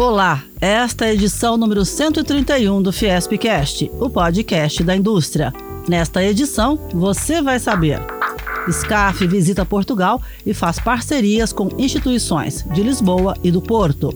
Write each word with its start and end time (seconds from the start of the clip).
Olá, 0.00 0.42
esta 0.62 1.04
é 1.04 1.10
a 1.10 1.12
edição 1.12 1.58
número 1.58 1.84
131 1.84 2.80
do 2.80 2.90
Fiespcast, 2.90 3.90
o 4.00 4.08
podcast 4.08 4.82
da 4.82 4.96
indústria. 4.96 5.52
Nesta 5.86 6.24
edição, 6.24 6.80
você 6.94 7.42
vai 7.42 7.58
saber. 7.58 8.00
SCAF 8.66 9.26
visita 9.26 9.62
Portugal 9.66 10.22
e 10.46 10.54
faz 10.54 10.78
parcerias 10.78 11.52
com 11.52 11.68
instituições 11.76 12.64
de 12.72 12.82
Lisboa 12.82 13.36
e 13.44 13.50
do 13.50 13.60
Porto. 13.60 14.08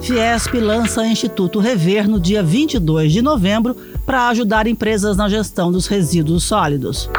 Fiesp 0.00 0.54
lança 0.60 1.04
Instituto 1.04 1.58
Rever 1.58 2.08
no 2.08 2.20
dia 2.20 2.40
22 2.40 3.12
de 3.12 3.20
novembro 3.20 3.76
para 4.06 4.28
ajudar 4.28 4.68
empresas 4.68 5.16
na 5.16 5.28
gestão 5.28 5.72
dos 5.72 5.88
resíduos 5.88 6.44
sólidos. 6.44 7.10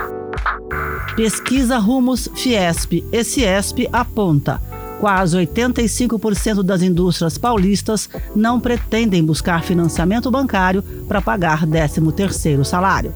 Pesquisa 1.14 1.78
Rumos 1.78 2.30
Fiesp 2.36 3.04
e 3.12 3.22
Ciesp 3.22 3.90
aponta 3.92 4.69
quase 5.00 5.38
85% 5.38 6.62
das 6.62 6.82
indústrias 6.82 7.38
paulistas 7.38 8.10
não 8.36 8.60
pretendem 8.60 9.24
buscar 9.24 9.64
financiamento 9.64 10.30
bancário 10.30 10.84
para 11.08 11.22
pagar 11.22 11.66
13º 11.66 12.64
salário. 12.64 13.14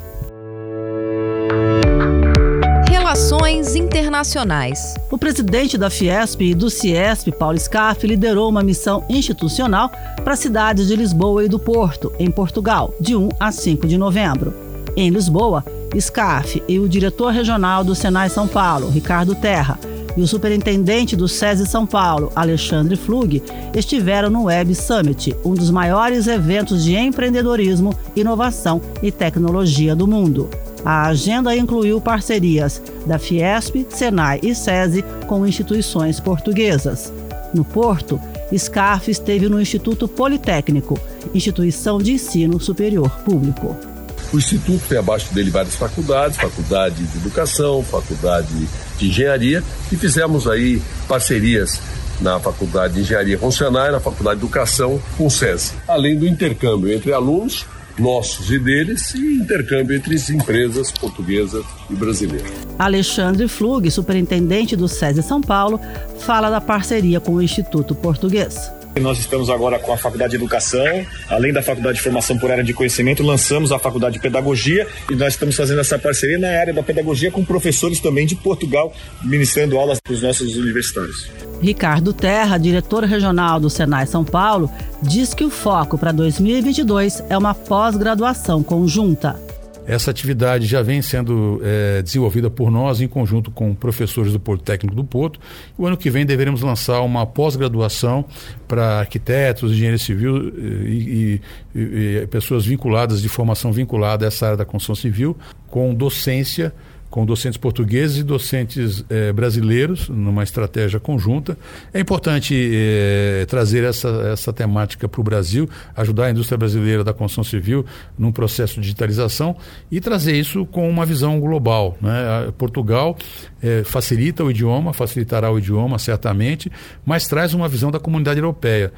Relações 2.88 3.76
Internacionais. 3.76 4.96
O 5.12 5.20
presidente 5.20 5.78
da 5.78 5.90
Fiesp 5.90 6.42
e 6.42 6.56
do 6.56 6.70
Ciesp, 6.70 7.32
Paulo 7.32 7.60
Scaff, 7.60 8.08
liderou 8.08 8.50
uma 8.50 8.64
missão 8.64 9.06
institucional 9.08 9.92
para 10.24 10.34
as 10.34 10.40
cidades 10.40 10.88
de 10.88 10.96
Lisboa 10.96 11.46
e 11.46 11.48
do 11.48 11.60
Porto, 11.60 12.12
em 12.18 12.32
Portugal, 12.32 12.94
de 13.00 13.16
1 13.16 13.30
a 13.40 13.52
5 13.52 13.86
de 13.86 13.98
novembro. 13.98 14.54
Em 14.96 15.10
Lisboa, 15.10 15.64
Scaff 16.00 16.64
e 16.68 16.80
o 16.80 16.90
diretor 16.90 17.32
regional 17.32 17.84
do 17.84 17.94
Senai 17.94 18.30
São 18.30 18.48
Paulo, 18.48 18.90
Ricardo 18.90 19.36
Terra, 19.36 19.78
e 20.16 20.22
o 20.22 20.28
superintendente 20.28 21.16
do 21.16 21.28
SESI 21.28 21.66
São 21.66 21.86
Paulo, 21.86 22.32
Alexandre 22.36 22.96
Flug, 22.96 23.42
estiveram 23.76 24.30
no 24.30 24.44
Web 24.44 24.76
Summit, 24.76 25.36
um 25.44 25.54
dos 25.54 25.72
maiores 25.72 26.28
eventos 26.28 26.84
de 26.84 26.96
empreendedorismo, 26.96 27.98
inovação 28.16 28.82
e 29.02 29.12
tecnologia 29.12 29.96
do 29.96 30.08
mundo. 30.08 30.50
A 30.86 31.08
agenda 31.08 31.56
incluiu 31.56 32.02
parcerias 32.02 32.82
da 33.06 33.18
Fiesp, 33.18 33.86
Senai 33.90 34.40
e 34.44 34.54
SESI 34.54 35.04
com 35.28 35.48
instituições 35.48 36.20
portuguesas. 36.20 37.12
No 37.54 37.64
Porto, 37.64 38.20
SCAF 38.52 39.10
esteve 39.10 39.48
no 39.48 39.62
Instituto 39.62 40.08
Politécnico, 40.08 41.00
instituição 41.34 42.00
de 42.00 42.14
ensino 42.14 42.60
superior 42.60 43.10
público. 43.24 43.93
O 44.34 44.38
Instituto 44.38 44.82
tem 44.90 44.98
abaixo 44.98 45.32
dele 45.32 45.52
várias 45.52 45.76
faculdades, 45.76 46.38
faculdade 46.38 47.04
de 47.04 47.18
educação, 47.20 47.84
faculdade 47.84 48.68
de 48.98 49.08
engenharia, 49.08 49.64
e 49.92 49.96
fizemos 49.96 50.48
aí 50.48 50.82
parcerias 51.08 51.80
na 52.20 52.40
Faculdade 52.40 52.96
de 52.96 53.02
Engenharia 53.02 53.38
Funcional 53.38 53.90
e 53.90 53.92
na 53.92 54.00
Faculdade 54.00 54.40
de 54.40 54.46
Educação 54.46 55.00
com 55.18 55.28
o 55.28 55.30
SESI, 55.30 55.74
além 55.88 56.18
do 56.18 56.26
intercâmbio 56.26 56.92
entre 56.92 57.14
alunos 57.14 57.66
nossos 58.00 58.50
e 58.50 58.58
deles 58.58 59.14
e 59.14 59.36
intercâmbio 59.36 59.96
entre 59.96 60.16
as 60.16 60.28
empresas 60.30 60.92
portuguesas 60.92 61.64
e 61.90 61.94
brasileiras. 61.94 62.52
Alexandre 62.80 63.48
Flug, 63.48 63.90
superintendente 63.92 64.76
do 64.76 64.88
SESI 64.88 65.22
São 65.22 65.42
Paulo, 65.42 65.80
fala 66.20 66.50
da 66.50 66.60
parceria 66.60 67.20
com 67.20 67.34
o 67.36 67.42
Instituto 67.42 67.94
Português. 67.94 68.72
Nós 69.02 69.18
estamos 69.18 69.50
agora 69.50 69.80
com 69.80 69.92
a 69.92 69.98
Faculdade 69.98 70.32
de 70.32 70.36
Educação, 70.38 71.06
além 71.28 71.52
da 71.52 71.64
Faculdade 71.64 71.98
de 71.98 72.04
Formação 72.04 72.38
por 72.38 72.52
Área 72.52 72.64
de 72.64 72.74
Conhecimento, 72.74 73.24
lançamos 73.24 73.72
a 73.72 73.80
Faculdade 73.80 74.14
de 74.14 74.20
Pedagogia 74.20 74.88
e 75.10 75.16
nós 75.16 75.34
estamos 75.34 75.56
fazendo 75.56 75.82
essa 75.82 75.98
parceria 75.98 76.38
na 76.38 76.48
área 76.48 76.74
da 76.74 76.84
pedagogia 76.84 77.32
com 77.32 77.44
professores 77.44 78.00
também 78.00 78.26
de 78.26 78.36
Portugal, 78.36 78.94
ministrando 79.24 79.78
aulas 79.78 80.00
para 80.00 80.14
os 80.14 80.22
nossos 80.22 80.56
universitários. 80.56 81.30
Ricardo 81.60 82.14
Terra, 82.14 82.58
diretor 82.58 83.04
regional 83.04 83.60
do 83.60 83.70
Senai 83.70 84.06
São 84.06 84.24
Paulo, 84.24 84.70
diz 85.02 85.34
que 85.34 85.44
o 85.44 85.50
foco 85.50 85.98
para 85.98 86.12
2022 86.12 87.24
é 87.30 87.38
uma 87.38 87.54
pós-graduação 87.54 88.62
conjunta. 88.62 89.43
Essa 89.86 90.12
atividade 90.12 90.66
já 90.66 90.82
vem 90.82 91.02
sendo 91.02 91.62
é, 91.64 92.02
desenvolvida 92.02 92.50
por 92.50 92.72
nós 92.72 93.02
em 93.02 93.08
conjunto 93.08 93.52
com 93.52 93.74
professores 93.76 94.32
do 94.32 94.40
Porto 94.40 94.64
Técnico 94.64 94.96
do 94.96 95.04
Porto. 95.04 95.40
O 95.78 95.86
ano 95.86 95.98
que 95.98 96.10
vem 96.10 96.26
deveremos 96.26 96.62
lançar 96.62 97.02
uma 97.02 97.26
pós-graduação 97.26 98.26
para 98.68 99.00
arquitetos, 99.00 99.72
engenheiros 99.72 100.02
civil 100.02 100.38
eh, 100.38 100.62
e, 100.88 101.42
e, 101.76 102.18
e 102.22 102.28
pessoas 102.28 102.66
vinculadas, 102.66 103.22
de 103.22 103.30
formação 103.30 103.72
vinculada 103.72 104.26
a 104.26 104.28
essa 104.28 104.46
área 104.46 104.58
da 104.58 104.66
construção 104.66 104.96
civil, 104.96 105.38
com 105.68 105.94
docência 105.94 106.74
com 107.14 107.28
docentes 107.28 107.58
portugueses 107.58 108.18
e 108.18 108.24
docentes 108.24 109.06
eh, 109.08 109.32
brasileiros, 109.32 110.10
numa 110.10 110.42
estratégia 110.42 111.00
conjunta. 111.00 111.56
É 111.94 112.00
importante 112.00 112.56
eh, 112.56 113.46
trazer 113.48 113.84
essa, 113.84 114.10
essa 114.34 114.52
temática 114.52 115.08
para 115.08 115.22
o 115.22 115.24
Brasil, 115.24 115.70
ajudar 115.96 116.26
a 116.26 116.32
indústria 116.32 116.58
brasileira 116.58 117.04
da 117.04 117.14
construção 117.14 117.44
civil 117.44 117.86
num 118.18 118.32
processo 118.32 118.78
de 118.78 118.82
digitalização 118.82 119.56
e 119.92 120.02
trazer 120.02 120.36
isso 120.36 120.66
com 120.66 120.90
uma 120.90 121.06
visão 121.06 121.40
global. 121.40 121.96
Né? 122.02 122.52
Portugal 122.58 123.16
eh, 123.62 123.84
facilita 123.86 124.44
o 124.44 124.50
idioma, 124.50 124.92
facilitará 124.92 125.52
o 125.52 125.60
idioma 125.60 126.00
certamente, 126.00 126.72
mas 127.06 127.28
traz 127.28 127.54
uma 127.54 127.70
visão 127.70 127.92
da 127.92 128.00
comunidade 128.00 128.40
europeia. 128.40 128.92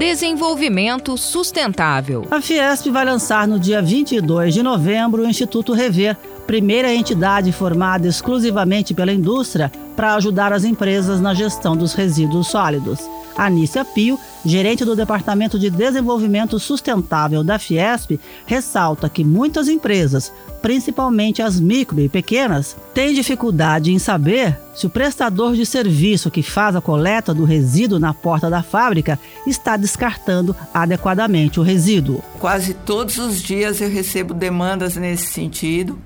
Desenvolvimento 0.00 1.14
Sustentável. 1.18 2.26
A 2.30 2.40
Fiesp 2.40 2.86
vai 2.88 3.04
lançar 3.04 3.46
no 3.46 3.58
dia 3.58 3.82
22 3.82 4.54
de 4.54 4.62
novembro 4.62 5.22
o 5.22 5.28
Instituto 5.28 5.74
Rever, 5.74 6.16
primeira 6.50 6.92
entidade 6.92 7.52
formada 7.52 8.08
exclusivamente 8.08 8.92
pela 8.92 9.12
indústria 9.12 9.70
para 9.94 10.16
ajudar 10.16 10.52
as 10.52 10.64
empresas 10.64 11.20
na 11.20 11.32
gestão 11.32 11.76
dos 11.76 11.94
resíduos 11.94 12.48
sólidos. 12.48 12.98
Anícia 13.36 13.84
Pio, 13.84 14.18
gerente 14.44 14.84
do 14.84 14.96
Departamento 14.96 15.60
de 15.60 15.70
Desenvolvimento 15.70 16.58
Sustentável 16.58 17.44
da 17.44 17.56
Fiesp, 17.56 18.18
ressalta 18.46 19.08
que 19.08 19.22
muitas 19.22 19.68
empresas, 19.68 20.32
principalmente 20.60 21.40
as 21.40 21.60
micro 21.60 22.00
e 22.00 22.08
pequenas, 22.08 22.76
têm 22.92 23.14
dificuldade 23.14 23.92
em 23.92 24.00
saber 24.00 24.58
se 24.74 24.86
o 24.86 24.90
prestador 24.90 25.54
de 25.54 25.64
serviço 25.64 26.32
que 26.32 26.42
faz 26.42 26.74
a 26.74 26.80
coleta 26.80 27.32
do 27.32 27.44
resíduo 27.44 28.00
na 28.00 28.12
porta 28.12 28.50
da 28.50 28.60
fábrica 28.60 29.20
está 29.46 29.76
descartando 29.76 30.56
adequadamente 30.74 31.60
o 31.60 31.62
resíduo. 31.62 32.24
Quase 32.40 32.74
todos 32.74 33.18
os 33.18 33.40
dias 33.40 33.80
eu 33.80 33.88
recebo 33.88 34.34
demandas 34.34 34.96
nesse 34.96 35.26
sentido 35.26 35.96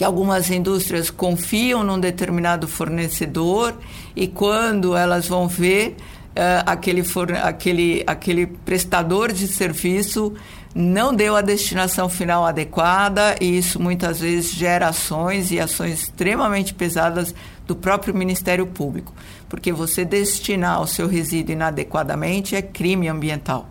que 0.00 0.04
algumas 0.04 0.50
indústrias 0.50 1.10
confiam 1.10 1.84
num 1.84 2.00
determinado 2.00 2.66
fornecedor 2.66 3.74
e 4.16 4.26
quando 4.26 4.96
elas 4.96 5.28
vão 5.28 5.46
ver 5.46 5.94
uh, 6.30 6.64
aquele, 6.64 7.02
aquele, 7.42 8.02
aquele 8.06 8.46
prestador 8.46 9.30
de 9.30 9.46
serviço 9.46 10.32
não 10.74 11.14
deu 11.14 11.36
a 11.36 11.42
destinação 11.42 12.08
final 12.08 12.46
adequada 12.46 13.36
e 13.42 13.58
isso 13.58 13.78
muitas 13.78 14.20
vezes 14.20 14.54
gera 14.54 14.88
ações 14.88 15.52
e 15.52 15.60
ações 15.60 16.04
extremamente 16.04 16.72
pesadas 16.72 17.34
do 17.66 17.76
próprio 17.76 18.14
Ministério 18.14 18.66
Público, 18.66 19.12
porque 19.50 19.70
você 19.70 20.02
destinar 20.02 20.80
o 20.80 20.86
seu 20.86 21.08
resíduo 21.08 21.52
inadequadamente 21.52 22.56
é 22.56 22.62
crime 22.62 23.06
ambiental. 23.06 23.68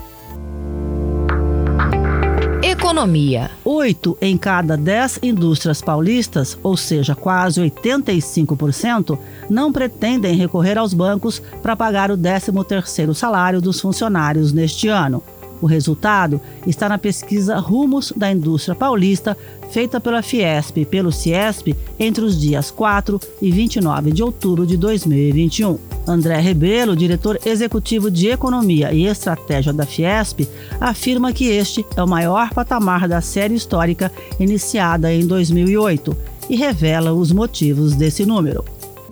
Economia. 3.01 3.49
Oito 3.65 4.15
em 4.21 4.37
cada 4.37 4.77
dez 4.77 5.17
indústrias 5.23 5.81
paulistas, 5.81 6.55
ou 6.61 6.77
seja, 6.77 7.15
quase 7.15 7.59
85%, 7.59 9.17
não 9.49 9.73
pretendem 9.73 10.35
recorrer 10.35 10.77
aos 10.77 10.93
bancos 10.93 11.41
para 11.63 11.75
pagar 11.75 12.11
o 12.11 12.17
13º 12.17 13.15
salário 13.15 13.59
dos 13.59 13.81
funcionários 13.81 14.53
neste 14.53 14.87
ano. 14.87 15.23
O 15.59 15.65
resultado 15.65 16.39
está 16.67 16.87
na 16.87 16.99
pesquisa 16.99 17.57
Rumos 17.57 18.13
da 18.15 18.31
Indústria 18.31 18.75
Paulista, 18.75 19.35
feita 19.71 19.99
pela 19.99 20.21
Fiesp 20.21 20.77
e 20.77 20.85
pelo 20.85 21.11
Ciesp 21.11 21.75
entre 21.99 22.23
os 22.23 22.39
dias 22.39 22.69
4 22.69 23.19
e 23.41 23.49
29 23.49 24.11
de 24.11 24.21
outubro 24.21 24.63
de 24.63 24.77
2021. 24.77 25.90
André 26.07 26.39
Rebelo, 26.39 26.95
diretor 26.95 27.39
executivo 27.45 28.09
de 28.09 28.27
Economia 28.27 28.91
e 28.91 29.05
Estratégia 29.05 29.71
da 29.71 29.85
Fiesp, 29.85 30.47
afirma 30.79 31.31
que 31.31 31.45
este 31.45 31.85
é 31.95 32.03
o 32.03 32.07
maior 32.07 32.53
patamar 32.53 33.07
da 33.07 33.21
série 33.21 33.55
histórica 33.55 34.11
iniciada 34.39 35.13
em 35.13 35.25
2008 35.25 36.17
e 36.49 36.55
revela 36.55 37.13
os 37.13 37.31
motivos 37.31 37.95
desse 37.95 38.25
número. 38.25 38.65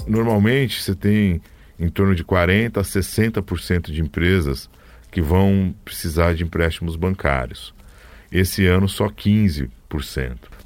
Normalmente, 0.08 0.82
você 0.82 0.96
tem 0.96 1.42
em 1.80 1.90
torno 1.90 2.16
de 2.16 2.24
40 2.24 2.80
a 2.80 2.84
60% 2.84 3.92
de 3.92 4.02
empresas 4.02 4.70
que 5.12 5.22
vão 5.22 5.74
precisar 5.86 6.34
de 6.34 6.44
empréstimos 6.44 6.96
bancários. 6.96 7.74
Esse 8.32 8.66
ano 8.66 8.88
só 8.88 9.08
15%. 9.08 9.70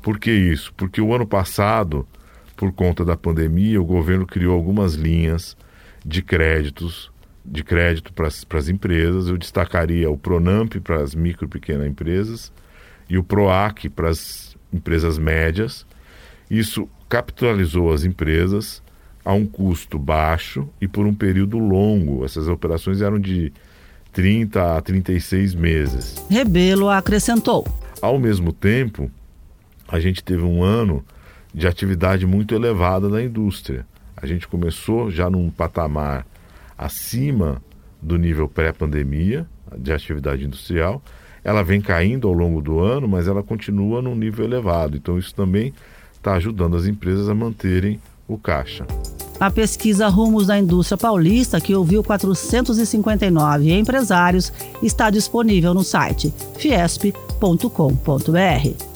Por 0.01 0.19
que 0.19 0.31
isso? 0.31 0.73
Porque 0.75 0.99
o 0.99 1.13
ano 1.13 1.25
passado, 1.25 2.07
por 2.57 2.71
conta 2.73 3.05
da 3.05 3.15
pandemia, 3.15 3.81
o 3.81 3.85
governo 3.85 4.25
criou 4.25 4.53
algumas 4.53 4.95
linhas 4.95 5.55
de 6.05 6.21
créditos, 6.21 7.11
de 7.43 7.63
crédito 7.63 8.13
para 8.13 8.27
as 8.27 8.69
empresas. 8.69 9.27
Eu 9.27 9.37
destacaria 9.37 10.09
o 10.09 10.17
Pronamp 10.17 10.75
para 10.83 11.01
as 11.01 11.15
micro 11.15 11.45
e 11.45 11.49
pequenas 11.49 11.87
empresas 11.87 12.51
e 13.09 13.17
o 13.17 13.23
Proac 13.23 13.89
para 13.89 14.09
as 14.09 14.55
empresas 14.71 15.17
médias. 15.17 15.85
Isso 16.49 16.87
capitalizou 17.09 17.93
as 17.93 18.03
empresas 18.03 18.81
a 19.23 19.33
um 19.33 19.45
custo 19.45 19.97
baixo 19.97 20.67
e 20.81 20.87
por 20.87 21.05
um 21.05 21.13
período 21.13 21.57
longo. 21.57 22.25
Essas 22.25 22.47
operações 22.47 23.01
eram 23.01 23.19
de 23.19 23.53
30 24.11 24.77
a 24.77 24.81
36 24.81 25.55
meses. 25.55 26.25
Rebelo 26.29 26.89
acrescentou. 26.89 27.65
Ao 28.01 28.19
mesmo 28.19 28.51
tempo, 28.51 29.09
a 29.87 29.99
gente 29.99 30.23
teve 30.23 30.43
um 30.43 30.63
ano 30.63 31.03
de 31.53 31.67
atividade 31.67 32.25
muito 32.25 32.53
elevada 32.53 33.07
na 33.07 33.21
indústria. 33.21 33.85
A 34.15 34.25
gente 34.25 34.47
começou 34.47 35.09
já 35.09 35.29
num 35.29 35.49
patamar 35.49 36.25
acima 36.77 37.61
do 38.01 38.17
nível 38.17 38.47
pré-pandemia 38.47 39.47
de 39.77 39.91
atividade 39.91 40.45
industrial. 40.45 41.01
Ela 41.43 41.63
vem 41.63 41.81
caindo 41.81 42.27
ao 42.27 42.33
longo 42.33 42.61
do 42.61 42.79
ano, 42.79 43.07
mas 43.07 43.27
ela 43.27 43.43
continua 43.43 44.01
num 44.01 44.15
nível 44.15 44.45
elevado. 44.45 44.95
Então, 44.95 45.17
isso 45.17 45.33
também 45.33 45.73
está 46.13 46.33
ajudando 46.33 46.77
as 46.77 46.85
empresas 46.85 47.27
a 47.27 47.35
manterem 47.35 47.99
o 48.27 48.37
caixa. 48.37 48.85
A 49.39 49.51
pesquisa 49.51 50.07
Rumos 50.07 50.47
da 50.47 50.57
Indústria 50.57 50.97
Paulista, 50.97 51.59
que 51.59 51.75
ouviu 51.75 52.03
459 52.03 53.73
empresários, 53.73 54.53
está 54.81 55.09
disponível 55.09 55.73
no 55.73 55.83
site 55.83 56.33
fiesp.com.br. 56.57 58.92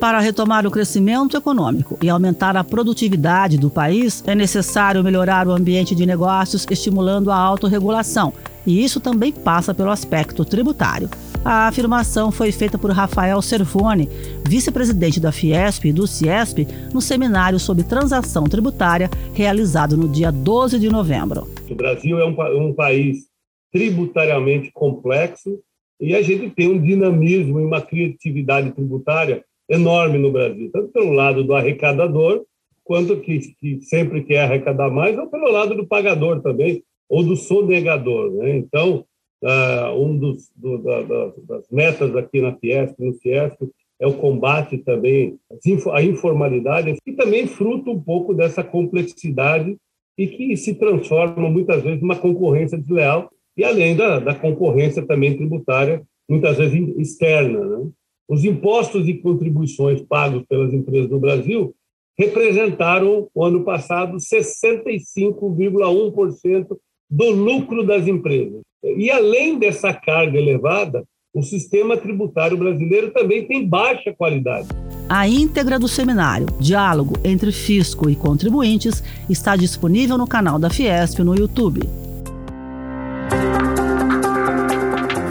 Para 0.00 0.18
retomar 0.18 0.66
o 0.66 0.70
crescimento 0.70 1.36
econômico 1.36 1.98
e 2.02 2.08
aumentar 2.08 2.56
a 2.56 2.64
produtividade 2.64 3.58
do 3.58 3.68
país, 3.68 4.24
é 4.26 4.34
necessário 4.34 5.04
melhorar 5.04 5.46
o 5.46 5.52
ambiente 5.52 5.94
de 5.94 6.06
negócios, 6.06 6.66
estimulando 6.70 7.30
a 7.30 7.36
autorregulação. 7.36 8.32
E 8.66 8.82
isso 8.82 8.98
também 8.98 9.30
passa 9.30 9.74
pelo 9.74 9.90
aspecto 9.90 10.42
tributário. 10.42 11.10
A 11.44 11.68
afirmação 11.68 12.32
foi 12.32 12.50
feita 12.50 12.78
por 12.78 12.90
Rafael 12.92 13.42
Servone, 13.42 14.08
vice-presidente 14.48 15.20
da 15.20 15.30
Fiesp 15.30 15.84
e 15.84 15.92
do 15.92 16.06
Ciesp, 16.06 16.66
no 16.94 17.02
seminário 17.02 17.60
sobre 17.60 17.84
transação 17.84 18.44
tributária 18.44 19.10
realizado 19.34 19.98
no 19.98 20.08
dia 20.08 20.32
12 20.32 20.78
de 20.78 20.88
novembro. 20.88 21.46
O 21.68 21.74
Brasil 21.74 22.18
é 22.18 22.24
um, 22.24 22.68
um 22.68 22.72
país 22.72 23.26
tributariamente 23.70 24.72
complexo 24.72 25.58
e 26.00 26.14
a 26.14 26.22
gente 26.22 26.48
tem 26.48 26.70
um 26.70 26.80
dinamismo 26.80 27.60
e 27.60 27.64
uma 27.66 27.82
criatividade 27.82 28.70
tributária 28.72 29.44
enorme 29.70 30.18
no 30.18 30.30
Brasil, 30.30 30.70
tanto 30.72 30.88
pelo 30.88 31.12
lado 31.12 31.44
do 31.44 31.54
arrecadador, 31.54 32.44
quanto 32.84 33.16
que, 33.20 33.38
que 33.60 33.80
sempre 33.82 34.24
quer 34.24 34.42
arrecadar 34.42 34.90
mais, 34.90 35.16
ou 35.16 35.28
pelo 35.28 35.50
lado 35.50 35.74
do 35.74 35.86
pagador 35.86 36.42
também, 36.42 36.82
ou 37.08 37.22
do 37.22 37.36
sonegador. 37.36 38.32
Né? 38.32 38.56
Então, 38.56 39.04
Uh, 39.42 39.98
um 39.98 40.18
dos 40.18 40.50
do, 40.54 40.76
da, 40.76 41.00
da, 41.00 41.32
das 41.48 41.64
metas 41.70 42.14
aqui 42.14 42.42
na 42.42 42.54
Fiesp, 42.56 42.94
no 42.98 43.14
Fiesp, 43.14 43.58
é 43.98 44.06
o 44.06 44.12
combate 44.12 44.76
também 44.76 45.38
à 45.92 46.02
informalidade, 46.02 46.96
e 47.06 47.12
também 47.12 47.46
fruto 47.46 47.90
um 47.90 48.00
pouco 48.00 48.34
dessa 48.34 48.62
complexidade 48.62 49.78
e 50.16 50.26
que 50.26 50.54
se 50.58 50.74
transforma 50.74 51.48
muitas 51.48 51.82
vezes 51.82 52.02
numa 52.02 52.16
concorrência 52.16 52.76
desleal, 52.76 53.30
e 53.56 53.64
além 53.64 53.96
da, 53.96 54.18
da 54.18 54.34
concorrência 54.34 55.06
também 55.06 55.34
tributária, 55.34 56.02
muitas 56.28 56.58
vezes 56.58 56.94
externa. 56.98 57.60
Né? 57.60 57.90
Os 58.30 58.44
impostos 58.44 59.08
e 59.08 59.14
contribuições 59.14 60.00
pagos 60.02 60.44
pelas 60.48 60.72
empresas 60.72 61.10
no 61.10 61.18
Brasil 61.18 61.74
representaram, 62.16 63.26
o 63.34 63.44
ano 63.44 63.64
passado, 63.64 64.18
65,1% 64.18 66.76
do 67.10 67.30
lucro 67.30 67.84
das 67.84 68.06
empresas. 68.06 68.60
E 68.84 69.10
além 69.10 69.58
dessa 69.58 69.92
carga 69.92 70.38
elevada, 70.38 71.02
o 71.34 71.42
sistema 71.42 71.96
tributário 71.96 72.56
brasileiro 72.56 73.10
também 73.10 73.48
tem 73.48 73.66
baixa 73.66 74.14
qualidade. 74.16 74.68
A 75.08 75.26
íntegra 75.26 75.76
do 75.76 75.88
seminário 75.88 76.46
Diálogo 76.60 77.14
entre 77.24 77.50
Fisco 77.50 78.08
e 78.08 78.14
Contribuintes 78.14 79.02
está 79.28 79.56
disponível 79.56 80.16
no 80.16 80.28
canal 80.28 80.56
da 80.56 80.70
Fiesp 80.70 81.24
no 81.24 81.34
YouTube. 81.34 81.80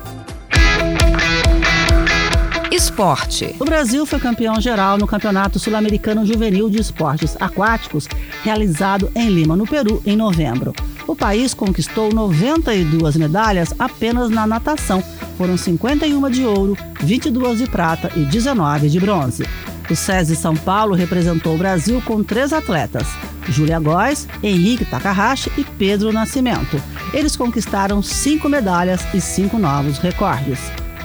Esporte. 2.69 3.55
O 3.57 3.63
Brasil 3.63 4.05
foi 4.05 4.19
campeão 4.19 4.59
geral 4.59 4.97
no 4.97 5.07
Campeonato 5.07 5.57
Sul-Americano 5.57 6.25
Juvenil 6.25 6.69
de 6.69 6.81
Esportes 6.81 7.37
Aquáticos, 7.39 8.09
realizado 8.43 9.09
em 9.15 9.29
Lima, 9.29 9.55
no 9.55 9.65
Peru, 9.65 10.03
em 10.05 10.17
novembro. 10.17 10.73
O 11.07 11.15
país 11.15 11.53
conquistou 11.53 12.11
92 12.11 13.15
medalhas 13.15 13.73
apenas 13.79 14.29
na 14.29 14.45
natação. 14.45 15.01
Foram 15.37 15.55
51 15.55 16.29
de 16.29 16.45
ouro, 16.45 16.77
22 16.99 17.59
de 17.59 17.69
prata 17.69 18.11
e 18.13 18.25
19 18.25 18.89
de 18.89 18.99
bronze. 18.99 19.45
O 19.89 19.95
SESI 19.95 20.35
São 20.35 20.55
Paulo 20.55 20.95
representou 20.95 21.55
o 21.55 21.57
Brasil 21.57 22.01
com 22.05 22.23
três 22.23 22.51
atletas: 22.53 23.07
Júlia 23.49 23.79
Góes, 23.79 24.27
Henrique 24.43 24.85
Takahashi 24.85 25.51
e 25.57 25.63
Pedro 25.63 26.11
Nascimento. 26.11 26.81
Eles 27.13 27.35
conquistaram 27.35 28.01
cinco 28.01 28.49
medalhas 28.49 29.01
e 29.13 29.21
cinco 29.21 29.57
novos 29.57 29.97
recordes. 29.99 30.59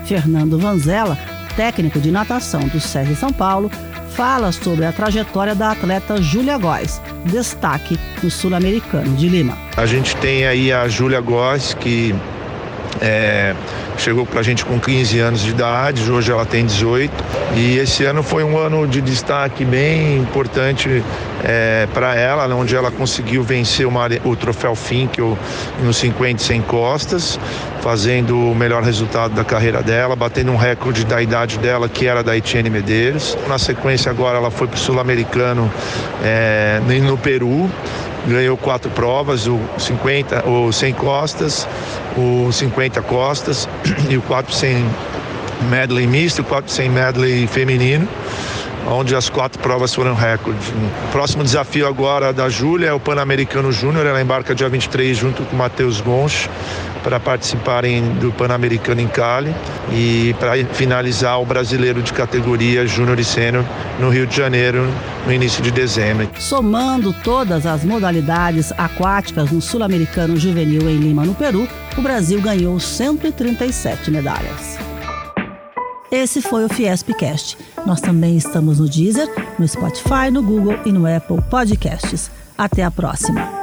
Fernando 0.04 0.58
Vanzella 0.58 1.18
técnico 1.50 2.00
de 2.00 2.10
natação 2.10 2.60
do 2.68 2.80
SESI 2.80 3.16
São 3.16 3.32
Paulo, 3.32 3.70
fala 4.16 4.52
sobre 4.52 4.84
a 4.84 4.92
trajetória 4.92 5.54
da 5.54 5.72
atleta 5.72 6.20
Júlia 6.20 6.58
Góes, 6.58 7.00
destaque 7.26 7.99
no 8.22 8.30
Sul-Americano 8.30 9.14
de 9.16 9.28
Lima. 9.28 9.56
A 9.76 9.87
gente 9.87 10.16
tem 10.16 10.46
aí 10.46 10.72
a 10.72 10.88
Júlia 10.88 11.20
Góes, 11.20 11.75
que 11.75 12.14
é, 13.00 13.54
chegou 13.97 14.26
para 14.26 14.40
a 14.40 14.42
gente 14.42 14.64
com 14.64 14.80
15 14.80 15.18
anos 15.20 15.40
de 15.40 15.50
idade, 15.50 16.11
hoje 16.11 16.32
ela 16.32 16.44
tem 16.44 16.64
18. 16.64 17.12
E 17.54 17.78
esse 17.78 18.04
ano 18.04 18.23
foi 18.23 18.42
um 18.42 18.59
ano 18.59 18.87
de 18.87 19.00
destaque 19.00 19.64
bem 19.64 20.16
importante 20.18 21.02
é, 21.44 21.87
para 21.92 22.14
ela, 22.14 22.52
onde 22.54 22.75
ela 22.75 22.90
conseguiu 22.90 23.42
vencer 23.42 23.87
uma, 23.87 24.09
o 24.25 24.35
troféu 24.35 24.75
Finkel 24.75 25.38
nos 25.82 25.97
50 25.99 26.42
e 26.42 26.44
100 26.44 26.62
costas, 26.62 27.38
fazendo 27.80 28.38
o 28.38 28.54
melhor 28.54 28.82
resultado 28.82 29.35
da 29.35 29.44
carreira 29.44 29.82
dela, 29.82 30.16
batendo 30.16 30.52
um 30.52 30.56
recorde 30.56 31.04
da 31.04 31.23
idade 31.23 31.59
dela, 31.59 31.88
que 31.88 32.06
era 32.06 32.23
da 32.23 32.37
Etienne 32.37 32.70
Medeiros. 32.70 33.37
Na 33.49 33.59
sequência, 33.59 34.11
agora 34.11 34.38
ela 34.38 34.50
foi 34.50 34.66
para 34.66 34.76
o 34.76 34.78
Sul-Americano 34.78 35.70
é, 36.23 36.80
no 37.02 37.16
Peru 37.16 37.70
ganhou 38.27 38.57
quatro 38.57 38.91
provas, 38.91 39.47
o 39.47 39.59
50, 39.79 40.49
o 40.49 40.73
100 40.73 40.93
costas, 40.95 41.69
o 42.17 42.53
50 42.53 43.03
costas 43.03 43.69
e 44.09 44.17
o 44.17 44.23
400 44.23 44.85
medley 45.69 46.07
misto, 46.07 46.43
o 46.43 46.45
400 46.45 46.93
medley 46.93 47.47
feminino 47.47 48.09
onde 48.87 49.15
as 49.15 49.29
quatro 49.29 49.59
provas 49.61 49.95
foram 49.95 50.15
recorde. 50.15 50.59
O 51.09 51.12
próximo 51.12 51.45
desafio 51.45 51.87
agora 51.87 52.33
da 52.33 52.49
Júlia 52.49 52.89
é 52.89 52.93
o 52.93 53.00
Pan-Americano 53.00 53.71
Júnior, 53.71 54.07
ela 54.07 54.21
embarca 54.21 54.55
dia 54.55 54.69
23 54.69 55.17
junto 55.17 55.43
com 55.45 55.55
o 55.55 55.59
Matheus 55.59 56.00
Gonch 56.00 56.49
para 57.02 57.19
participarem 57.19 58.14
do 58.14 58.33
Pan-Americano 58.33 59.00
em 59.00 59.09
Cali 59.09 59.54
e 59.92 60.35
para 60.38 60.64
finalizar 60.75 61.40
o 61.40 61.45
brasileiro 61.45 62.02
de 62.02 62.12
categoria 62.12 62.87
Júnior 62.87 63.19
e 63.19 63.25
Sênior 63.25 63.64
no 63.99 64.11
Rio 64.11 64.26
de 64.26 64.37
Janeiro 64.37 64.87
no 65.26 65.33
início 65.33 65.62
de 65.62 65.71
dezembro. 65.71 66.28
Somando 66.38 67.12
todas 67.12 67.66
as 67.66 67.85
modalidades 67.85 68.73
aquáticas 68.78 69.50
no 69.50 69.61
Sul-Americano 69.61 70.37
Juvenil 70.37 70.88
em 70.88 70.99
Lima, 70.99 71.25
no 71.25 71.35
Peru, 71.35 71.69
o 71.97 72.02
Brasil 72.02 72.40
ganhou 72.40 72.78
137 72.78 74.11
medalhas. 74.11 74.78
Esse 76.11 76.42
foi 76.42 76.64
o 76.64 76.69
Fiespcast. 76.69 77.57
Nós 77.87 78.00
também 78.00 78.37
estamos 78.37 78.80
no 78.80 78.88
Deezer, 78.88 79.28
no 79.59 79.66
Spotify, 79.66 80.30
no 80.33 80.42
Google 80.42 80.76
e 80.85 80.90
no 80.90 81.07
Apple 81.07 81.40
Podcasts. 81.49 82.30
Até 82.59 82.83
a 82.83 82.90
próxima. 82.90 83.60